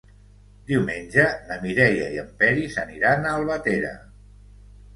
Diumenge 0.71 1.25
na 1.51 1.59
Mireia 1.67 2.09
i 2.17 2.19
en 2.23 2.33
Peris 2.41 2.81
aniran 2.87 3.25
a 3.25 3.37
Albatera. 3.43 3.95